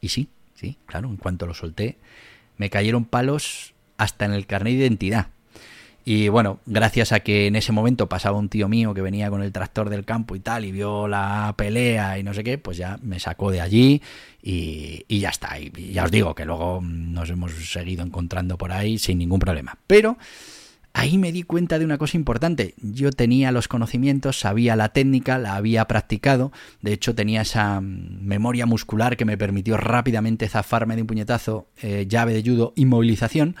Y 0.00 0.10
sí, 0.10 0.28
sí, 0.58 0.76
claro, 0.86 1.08
en 1.08 1.16
cuanto 1.16 1.46
lo 1.46 1.54
solté, 1.54 1.98
me 2.56 2.70
cayeron 2.70 3.04
palos 3.04 3.74
hasta 3.96 4.24
en 4.24 4.32
el 4.32 4.46
carnet 4.46 4.74
de 4.74 4.80
identidad. 4.80 5.28
Y 6.04 6.28
bueno, 6.28 6.58
gracias 6.64 7.12
a 7.12 7.20
que 7.20 7.48
en 7.48 7.54
ese 7.54 7.70
momento 7.70 8.08
pasaba 8.08 8.38
un 8.38 8.48
tío 8.48 8.66
mío 8.66 8.94
que 8.94 9.02
venía 9.02 9.28
con 9.28 9.42
el 9.42 9.52
tractor 9.52 9.90
del 9.90 10.06
campo 10.06 10.34
y 10.36 10.40
tal, 10.40 10.64
y 10.64 10.72
vio 10.72 11.06
la 11.06 11.52
pelea 11.56 12.18
y 12.18 12.22
no 12.22 12.32
sé 12.32 12.42
qué, 12.42 12.56
pues 12.56 12.78
ya 12.78 12.98
me 13.02 13.20
sacó 13.20 13.50
de 13.50 13.60
allí 13.60 14.00
y, 14.42 15.04
ya 15.18 15.28
está. 15.28 15.58
Y 15.60 15.92
ya 15.92 16.04
os 16.04 16.10
digo 16.10 16.34
que 16.34 16.46
luego 16.46 16.80
nos 16.82 17.28
hemos 17.28 17.52
seguido 17.52 18.04
encontrando 18.04 18.56
por 18.56 18.72
ahí 18.72 18.98
sin 18.98 19.18
ningún 19.18 19.38
problema. 19.38 19.76
Pero 19.86 20.16
ahí 20.98 21.16
me 21.16 21.30
di 21.30 21.44
cuenta 21.44 21.78
de 21.78 21.84
una 21.84 21.96
cosa 21.96 22.16
importante. 22.16 22.74
Yo 22.78 23.12
tenía 23.12 23.52
los 23.52 23.68
conocimientos, 23.68 24.40
sabía 24.40 24.74
la 24.74 24.88
técnica, 24.88 25.38
la 25.38 25.54
había 25.54 25.86
practicado. 25.86 26.50
De 26.82 26.92
hecho, 26.92 27.14
tenía 27.14 27.42
esa 27.42 27.80
memoria 27.80 28.66
muscular 28.66 29.16
que 29.16 29.24
me 29.24 29.38
permitió 29.38 29.76
rápidamente 29.76 30.48
zafarme 30.48 30.96
de 30.96 31.02
un 31.02 31.06
puñetazo, 31.06 31.68
eh, 31.82 32.06
llave 32.08 32.34
de 32.34 32.42
judo, 32.42 32.72
inmovilización 32.76 33.56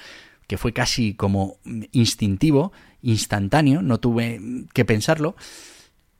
que 0.48 0.56
fue 0.56 0.72
casi 0.72 1.14
como 1.14 1.58
instintivo, 1.92 2.72
instantáneo, 3.02 3.82
no 3.82 4.00
tuve 4.00 4.40
que 4.72 4.86
pensarlo, 4.86 5.36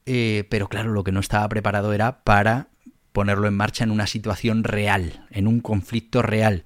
eh, 0.04 0.44
pero 0.50 0.68
claro, 0.68 0.92
lo 0.92 1.02
que 1.02 1.12
no 1.12 1.20
estaba 1.20 1.48
preparado 1.48 1.94
era 1.94 2.22
para 2.24 2.68
ponerlo 3.12 3.48
en 3.48 3.54
marcha 3.54 3.84
en 3.84 3.90
una 3.90 4.06
situación 4.06 4.64
real, 4.64 5.26
en 5.30 5.48
un 5.48 5.60
conflicto 5.60 6.20
real. 6.20 6.64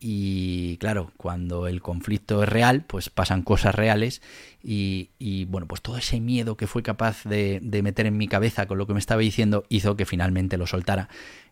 Y 0.00 0.76
claro, 0.76 1.12
cuando 1.16 1.66
el 1.66 1.82
conflicto 1.82 2.42
es 2.42 2.48
real, 2.48 2.84
pues 2.86 3.10
pasan 3.10 3.42
cosas 3.42 3.74
reales 3.74 4.22
y, 4.62 5.10
y 5.18 5.44
bueno, 5.46 5.66
pues 5.66 5.82
todo 5.82 5.96
ese 5.96 6.20
miedo 6.20 6.56
que 6.56 6.68
fue 6.68 6.84
capaz 6.84 7.24
de, 7.24 7.58
de, 7.62 7.82
meter 7.82 8.06
en 8.06 8.16
mi 8.16 8.28
cabeza 8.28 8.66
con 8.66 8.78
lo 8.78 8.86
que 8.86 8.92
me 8.92 9.00
estaba 9.00 9.20
diciendo 9.20 9.64
hizo 9.68 9.96
que 9.96 10.06
finalmente 10.06 10.56
lo 10.56 10.68
soltara 10.68 11.08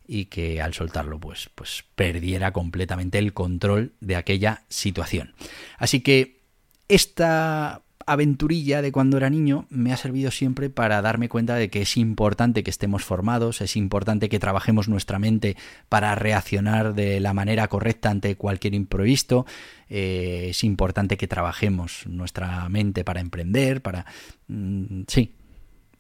y 0.07 0.27
que 0.27 0.63
al 0.63 0.75
soltarlo 0.75 1.19
pues, 1.19 1.51
pues 1.57 1.85
perdiera 1.97 2.53
completamente 2.53 3.19
el 3.19 3.33
control 3.33 3.95
de 4.01 4.15
aquella 4.15 4.63
situación. 4.69 5.35
Así 5.79 6.01
que 6.01 6.43
esta 6.89 7.83
aventurilla 8.07 8.83
de 8.83 8.93
cuando 8.93 9.17
era 9.17 9.29
niño 9.29 9.67
me 9.69 9.93
ha 9.93 9.97
servido 9.97 10.31
siempre 10.31 10.71
para 10.71 11.03
darme 11.03 11.29
cuenta 11.29 11.57
de 11.57 11.69
que 11.69 11.83
es 11.83 11.97
importante 11.97 12.63
que 12.63 12.71
estemos 12.71 13.05
formados, 13.05 13.61
es 13.61 13.77
importante 13.77 14.29
que 14.29 14.39
trabajemos 14.39 14.89
nuestra 14.89 15.19
mente 15.19 15.57
para 15.89 16.15
reaccionar 16.15 16.95
de 16.95 17.19
la 17.19 17.35
manera 17.35 17.67
correcta 17.67 18.11
ante 18.11 18.37
cualquier 18.37 18.75
imprevisto, 18.75 19.45
eh, 19.89 20.47
es 20.51 20.63
importante 20.63 21.17
que 21.17 21.27
trabajemos 21.27 22.07
nuestra 22.07 22.69
mente 22.69 23.05
para 23.05 23.21
emprender, 23.21 23.83
para... 23.83 24.07
Mm, 24.47 25.03
sí, 25.09 25.35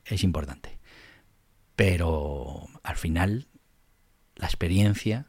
es 0.04 0.22
importante. 0.22 0.78
Pero 1.75 2.68
al 2.84 2.96
final 2.96 3.48
la 4.36 4.46
experiencia 4.46 5.26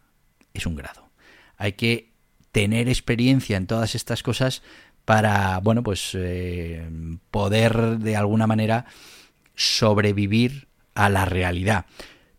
es 0.54 0.68
un 0.68 0.76
grado. 0.76 1.10
Hay 1.58 1.74
que 1.74 2.14
tener 2.52 2.88
experiencia 2.88 3.58
en 3.58 3.68
todas 3.68 3.96
estas 3.96 4.24
cosas 4.24 4.64
para, 5.08 5.62
bueno, 5.64 5.84
pues 5.84 6.12
eh, 6.16 6.86
poder 7.32 7.98
de 7.98 8.18
alguna 8.18 8.46
manera 8.46 8.88
sobrevivir 9.56 10.68
a 10.96 11.08
la 11.08 11.24
realidad. 11.24 11.86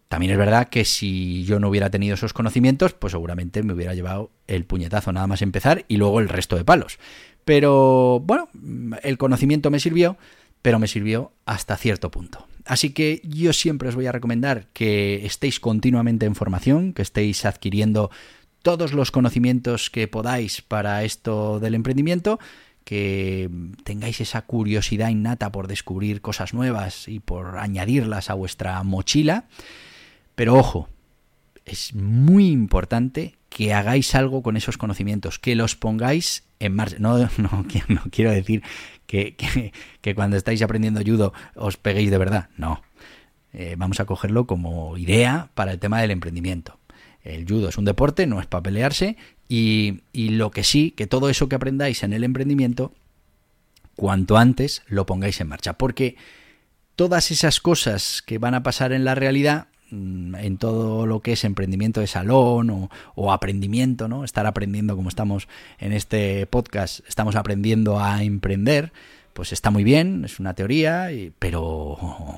También 0.09 0.33
es 0.33 0.39
verdad 0.39 0.69
que 0.69 0.85
si 0.85 1.45
yo 1.45 1.61
no 1.61 1.71
hubiera 1.71 1.89
tenido 1.89 2.13
esos 2.13 2.35
conocimientos, 2.35 2.93
pues 2.93 3.13
seguramente 3.13 3.63
me 3.63 3.73
hubiera 3.73 3.95
llevado 3.95 4.33
el 4.47 4.67
puñetazo 4.67 5.13
nada 5.13 5.27
más 5.27 5.41
empezar 5.41 5.87
y 5.89 5.97
luego 5.97 6.21
el 6.21 6.29
resto 6.29 6.57
de 6.57 6.67
palos. 6.67 6.99
Pero 7.47 8.21
bueno, 8.21 8.51
el 9.03 9.17
conocimiento 9.17 9.71
me 9.71 9.81
sirvió, 9.81 10.19
pero 10.61 10.79
me 10.79 10.89
sirvió 10.89 11.33
hasta 11.47 11.75
cierto 11.79 12.11
punto. 12.11 12.49
Así 12.67 12.91
que 12.91 13.23
yo 13.25 13.55
siempre 13.55 13.89
os 13.89 13.95
voy 13.95 14.09
a 14.09 14.13
recomendar 14.13 14.67
que 14.75 15.25
estéis 15.25 15.59
continuamente 15.59 16.27
en 16.27 16.35
formación, 16.35 16.93
que 16.93 17.01
estéis 17.01 17.47
adquiriendo 17.47 18.11
todos 18.69 18.93
los 18.93 19.11
conocimientos 19.11 19.89
que 19.89 20.09
podáis 20.09 20.61
para 20.61 21.03
esto 21.03 21.59
del 21.59 21.75
emprendimiento, 21.75 22.39
que 22.85 23.49
tengáis 23.83 24.21
esa 24.21 24.43
curiosidad 24.43 25.09
innata 25.09 25.51
por 25.51 25.69
descubrir 25.69 26.21
cosas 26.21 26.53
nuevas 26.53 27.09
y 27.09 27.19
por 27.19 27.57
añadirlas 27.57 28.29
a 28.29 28.35
vuestra 28.35 28.83
mochila. 28.83 29.47
Pero 30.35 30.55
ojo, 30.55 30.91
es 31.65 31.95
muy 31.95 32.49
importante 32.49 33.37
que 33.49 33.73
hagáis 33.73 34.15
algo 34.15 34.43
con 34.43 34.59
esos 34.59 34.77
conocimientos, 34.77 35.39
que 35.39 35.55
los 35.55 35.75
pongáis 35.75 36.45
en 36.61 36.75
marcha. 36.75 36.97
No, 36.99 37.17
no, 37.39 37.65
quiero 38.11 38.31
decir 38.33 38.63
que, 39.07 39.73
cuando 40.15 40.37
estáis 40.37 40.61
aprendiendo 40.61 41.01
judo 41.01 41.33
os 41.55 41.79
peguéis 41.79 42.11
de 42.11 42.19
verdad. 42.19 42.51
No. 42.59 42.83
Eh, 43.55 43.77
vamos 43.79 43.99
a 43.99 44.05
cogerlo 44.05 44.47
como 44.47 44.99
idea 44.99 45.49
para 45.55 45.73
el 45.73 45.79
tema 45.79 46.03
del 46.03 46.11
emprendimiento. 46.11 46.78
El 47.35 47.47
judo 47.47 47.69
es 47.69 47.79
un 47.79 47.85
deporte, 47.85 48.27
no 48.27 48.41
es 48.41 48.47
para 48.47 48.63
pelearse. 48.63 49.17
Y, 49.49 50.01
lo 50.15 50.51
que 50.51 50.65
sí, 50.65 50.91
que 50.91 51.07
todo 51.07 51.29
eso 51.31 51.49
que 51.49 51.57
aprendáis 51.57 52.03
en 52.03 52.13
el 52.13 52.25
emprendimiento, 52.25 52.93
cuanto 53.97 54.37
antes 54.37 54.83
lo 54.87 55.07
pongáis 55.07 55.41
en 55.41 55.49
marcha. 55.49 55.75
Porque 55.75 56.17
todas 56.97 57.31
esas 57.31 57.61
cosas 57.61 58.23
que 58.23 58.39
van 58.39 58.55
a 58.55 58.63
pasar 58.63 58.93
en 58.93 59.05
la 59.05 59.15
realidad 59.15 59.69
Mm, 59.91 60.35
en 60.35 60.59
todo 60.59 61.07
lo 61.07 61.21
que 61.21 61.33
es 61.33 61.45
emprendimiento 61.45 62.01
de 62.01 62.07
salón 62.07 62.69
o, 62.69 62.91
o, 63.15 63.33
aprendimiento, 63.33 64.07
¿no? 64.07 64.23
Estar 64.23 64.45
aprendiendo 64.45 64.95
como 64.97 65.09
estamos 65.09 65.49
en 65.79 65.95
este 65.95 66.47
podcast, 66.47 67.01
estamos 67.09 67.37
aprendiendo 67.37 67.99
a 67.99 68.23
emprender, 68.23 68.93
pues 69.39 69.53
está 69.53 69.71
muy 69.71 69.85
bien, 69.85 70.25
es 70.25 70.41
una 70.41 70.55
teoría, 70.55 71.11
pero 71.39 71.97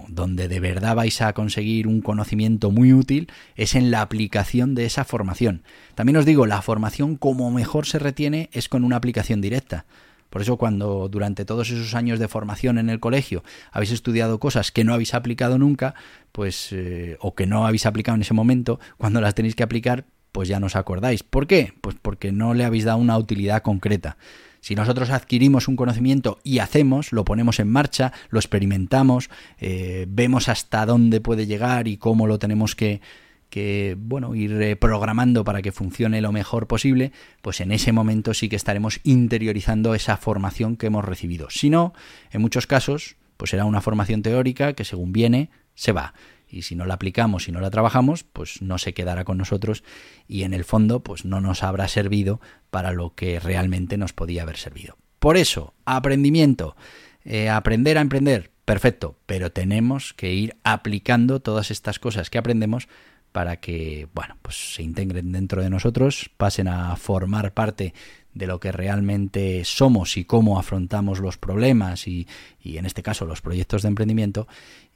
donde 0.09 0.49
de 0.49 0.61
verdad 0.61 0.95
vais 0.95 1.23
a 1.23 1.33
conseguir 1.33 1.87
un 1.87 2.03
conocimiento 2.03 2.71
muy 2.71 2.93
útil 2.93 3.33
es 3.57 3.75
en 3.75 3.91
la 3.91 4.03
aplicación 4.03 4.75
de 4.75 4.85
esa 4.85 5.07
formación. 5.07 5.63
También 5.95 6.19
os 6.19 6.27
digo, 6.27 6.45
la 6.45 6.61
formación 6.61 7.17
como 7.17 7.51
mejor 7.51 7.87
se 7.87 7.99
retiene 7.99 8.51
es 8.53 8.69
con 8.69 8.85
una 8.85 8.97
aplicación 8.97 9.41
directa 9.41 9.87
Por 10.29 10.43
eso 10.43 10.59
cuando 10.59 11.09
durante 11.09 11.47
todos 11.47 11.71
esos 11.71 11.95
años 11.95 12.19
de 12.19 12.29
formación 12.29 12.77
en 12.77 12.91
el 12.91 13.01
colegio 13.01 13.45
habéis 13.73 13.93
estudiado 13.93 14.39
cosas 14.39 14.71
que 14.71 14.85
no 14.85 14.93
habéis 14.93 15.15
aplicado 15.15 15.57
nunca, 15.57 15.95
pues 16.33 16.69
eh, 16.73 17.17
o 17.21 17.35
que 17.35 17.47
no 17.47 17.67
habéis 17.67 17.87
aplicado 17.87 18.17
en 18.17 18.21
ese 18.21 18.35
momento, 18.35 18.79
cuando 18.99 19.23
las 19.23 19.35
tenéis 19.35 19.55
que 19.55 19.63
aplicar, 19.63 20.05
pues 20.33 20.51
ya 20.51 20.61
no 20.61 20.67
os 20.67 20.77
acordáis. 20.77 21.23
¿Por 21.23 21.47
qué? 21.47 21.73
Pues 21.81 21.97
porque 22.03 22.31
no 22.31 22.53
le 22.53 22.67
habéis 22.67 22.85
dado 22.85 22.99
una 22.99 23.17
utilidad 23.17 23.63
concreta. 23.63 24.19
Si 24.61 24.75
nosotros 24.75 25.11
adquirimos 25.11 25.69
un 25.69 25.77
conocimiento 25.77 26.39
y 26.45 26.59
hacemos, 26.59 27.13
lo 27.13 27.25
ponemos 27.25 27.61
en 27.61 27.71
marcha, 27.71 28.13
lo 28.29 28.39
experimentamos, 28.39 29.31
eh, 29.59 30.07
vemos 30.09 30.49
hasta 30.49 30.85
dónde 30.87 31.21
puede 31.21 31.47
llegar 31.47 31.89
y 31.89 31.97
cómo 31.97 32.27
lo 32.27 32.39
tenemos 32.39 32.75
que, 32.75 33.01
que 33.49 33.97
bueno, 33.99 34.35
ir 34.35 34.79
programando 34.79 35.45
para 35.45 35.63
que 35.63 35.73
funcione 35.73 36.21
lo 36.21 36.33
mejor 36.33 36.67
posible, 36.67 37.13
pues 37.43 37.61
en 37.61 37.73
ese 37.73 37.93
momento 37.93 38.35
sí 38.35 38.49
que 38.49 38.57
estaremos 38.57 39.01
interiorizando 39.03 39.95
esa 39.95 40.17
formación 40.17 40.77
que 40.77 40.87
hemos 40.87 41.05
recibido. 41.05 41.49
Si 41.51 41.71
no, 41.71 41.93
en 42.31 42.41
muchos 42.41 42.67
casos, 42.67 43.17
pues 43.37 43.51
será 43.51 43.65
una 43.65 43.81
formación 43.81 44.23
teórica 44.23 44.75
que 44.75 44.85
según 44.85 45.13
viene, 45.13 45.51
se 45.75 45.93
va 45.93 46.15
y 46.51 46.63
si 46.63 46.75
no 46.75 46.85
la 46.85 46.95
aplicamos, 46.95 47.45
si 47.45 47.53
no 47.53 47.61
la 47.61 47.71
trabajamos, 47.71 48.25
pues 48.25 48.63
no 48.63 48.79
se 48.79 48.95
quedará 48.95 49.25
con 49.25 49.39
nosotros 49.39 49.85
y 50.27 50.43
en 50.43 50.55
el 50.55 50.65
fondo 50.65 51.01
pues 51.03 51.25
no 51.25 51.41
nos 51.41 51.63
habrá 51.63 51.89
servido 51.89 52.41
para 52.71 52.93
lo 52.93 53.15
que 53.15 53.41
realmente 53.41 53.97
nos 53.97 54.13
podía 54.13 54.43
haber 54.43 54.57
servido. 54.57 54.97
Por 55.19 55.37
eso, 55.37 55.75
aprendimiento, 55.85 56.77
eh, 57.25 57.51
aprender 57.51 57.99
a 57.99 58.01
emprender, 58.01 58.51
perfecto, 58.65 59.19
pero 59.27 59.53
tenemos 59.53 60.15
que 60.15 60.33
ir 60.33 60.57
aplicando 60.65 61.41
todas 61.41 61.71
estas 61.71 61.99
cosas 61.99 62.31
que 62.31 62.39
aprendemos 62.39 62.89
para 63.33 63.57
que, 63.59 64.09
bueno, 64.15 64.37
pues 64.43 64.75
se 64.75 64.83
integren 64.83 65.33
dentro 65.33 65.63
de 65.63 65.71
nosotros, 65.71 66.31
pasen 66.37 66.69
a 66.69 66.97
formar 66.97 67.53
parte 67.55 67.95
de 68.35 68.47
lo 68.47 68.61
que 68.61 68.73
realmente 68.73 69.65
somos 69.65 70.17
y 70.17 70.25
cómo 70.25 70.59
afrontamos 70.59 71.21
los 71.21 71.37
problemas 71.37 72.07
y, 72.07 72.27
y, 72.63 72.79
en 72.79 72.87
este 72.87 73.03
caso 73.03 73.27
los 73.27 73.41
proyectos 73.41 73.83
de 73.83 73.89
emprendimiento. 73.89 74.47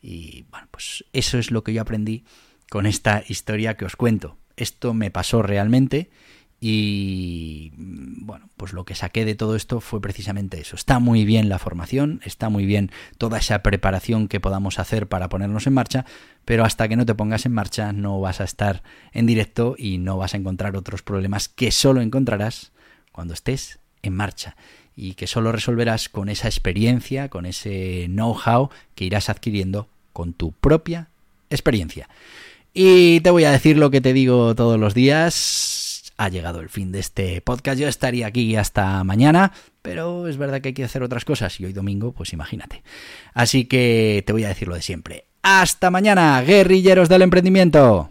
Y 0.01 0.45
bueno, 0.51 0.69
pues 0.71 1.05
eso 1.13 1.39
es 1.39 1.51
lo 1.51 1.65
que 1.65 1.73
yo 1.73 1.83
aprendí 1.83 2.25
con 2.71 2.87
esta 2.87 3.23
historia 3.27 3.77
que 3.77 3.85
os 3.85 3.97
cuento. 3.97 4.37
Esto 4.57 4.95
me 4.95 5.11
pasó 5.11 5.43
realmente 5.43 6.11
y 6.67 7.73
bueno, 7.77 8.49
pues 8.57 8.73
lo 8.73 8.87
que 8.87 8.95
saqué 8.95 9.27
de 9.27 9.35
todo 9.35 9.55
esto 9.55 9.81
fue 9.81 10.01
precisamente 10.01 10.61
eso. 10.61 10.77
Está 10.77 10.99
muy 10.99 11.27
bien 11.27 11.51
la 11.51 11.59
formación, 11.59 12.21
está 12.25 12.49
muy 12.49 12.65
bien 12.65 12.91
toda 13.19 13.37
esa 13.37 13.63
preparación 13.63 14.29
que 14.29 14.41
podamos 14.41 14.79
hacer 14.79 15.07
para 15.07 15.29
ponernos 15.29 15.67
en 15.67 15.75
marcha, 15.75 16.07
pero 16.47 16.65
hasta 16.65 16.89
que 16.89 16.97
no 16.97 17.05
te 17.05 17.15
pongas 17.15 17.45
en 17.45 17.53
marcha 17.53 17.93
no 17.93 18.19
vas 18.19 18.41
a 18.41 18.45
estar 18.45 18.83
en 19.13 19.27
directo 19.27 19.75
y 19.77 19.99
no 19.99 20.17
vas 20.17 20.33
a 20.33 20.39
encontrar 20.39 20.75
otros 20.75 21.03
problemas 21.03 21.49
que 21.49 21.71
solo 21.71 22.01
encontrarás 22.01 22.73
cuando 23.15 23.33
estés 23.33 23.79
en 24.03 24.15
marcha 24.15 24.57
y 24.97 25.15
que 25.15 25.27
solo 25.27 25.53
resolverás 25.53 26.09
con 26.09 26.29
esa 26.29 26.49
experiencia, 26.49 27.29
con 27.29 27.47
ese 27.47 28.07
know-how 28.09 28.71
que 28.95 29.05
irás 29.05 29.29
adquiriendo 29.29 29.89
con 30.13 30.33
tu 30.33 30.53
propia 30.53 31.09
experiencia. 31.49 32.09
Y 32.73 33.21
te 33.21 33.31
voy 33.31 33.45
a 33.45 33.53
decir 33.53 33.77
lo 33.77 33.91
que 33.91 34.01
te 34.01 34.13
digo 34.13 34.55
todos 34.57 34.79
los 34.79 34.95
días. 34.95 36.13
Ha 36.17 36.29
llegado 36.29 36.61
el 36.61 36.69
fin 36.69 36.91
de 36.91 36.99
este 36.99 37.41
podcast. 37.41 37.79
Yo 37.79 37.89
estaría 37.89 38.27
aquí 38.27 38.57
hasta 38.57 39.03
mañana, 39.05 39.53
pero 39.83 40.27
es 40.29 40.37
verdad 40.37 40.61
que 40.61 40.69
hay 40.69 40.75
que 40.75 40.85
hacer 40.85 41.03
otras 41.03 41.25
cosas 41.25 41.59
y 41.61 41.65
hoy 41.65 41.73
domingo, 41.73 42.13
pues 42.13 42.33
imagínate. 42.33 42.83
Así 43.33 43.67
que 43.67 44.23
te 44.27 44.33
voy 44.33 44.45
a 44.45 44.49
decir 44.49 44.69
lo 44.69 44.75
de 44.75 44.83
siempre. 44.83 45.27
Hasta 45.43 45.91
mañana, 45.91 46.41
guerrilleros 46.43 47.09
del 47.09 47.23
emprendimiento. 47.23 48.11